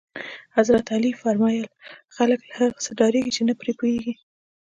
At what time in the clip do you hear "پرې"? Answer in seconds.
3.59-3.71